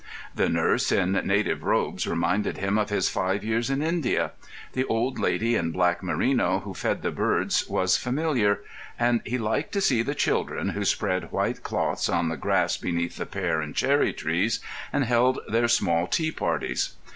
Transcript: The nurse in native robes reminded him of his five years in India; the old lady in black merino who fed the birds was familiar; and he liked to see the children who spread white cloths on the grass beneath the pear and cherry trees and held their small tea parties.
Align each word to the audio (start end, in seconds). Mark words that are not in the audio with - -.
The 0.33 0.49
nurse 0.49 0.91
in 0.91 1.11
native 1.11 1.61
robes 1.61 2.07
reminded 2.07 2.57
him 2.57 2.79
of 2.79 2.89
his 2.89 3.07
five 3.07 3.43
years 3.43 3.69
in 3.69 3.83
India; 3.83 4.31
the 4.73 4.83
old 4.85 5.19
lady 5.19 5.53
in 5.55 5.69
black 5.69 6.01
merino 6.01 6.61
who 6.61 6.73
fed 6.73 7.03
the 7.03 7.11
birds 7.11 7.67
was 7.69 7.97
familiar; 7.97 8.61
and 8.97 9.21
he 9.27 9.37
liked 9.37 9.73
to 9.73 9.79
see 9.81 10.01
the 10.01 10.15
children 10.15 10.69
who 10.69 10.85
spread 10.85 11.31
white 11.31 11.61
cloths 11.61 12.09
on 12.09 12.29
the 12.29 12.35
grass 12.35 12.77
beneath 12.77 13.17
the 13.17 13.27
pear 13.27 13.61
and 13.61 13.75
cherry 13.75 14.11
trees 14.11 14.59
and 14.91 15.03
held 15.03 15.37
their 15.47 15.67
small 15.67 16.07
tea 16.07 16.31
parties. 16.31 16.93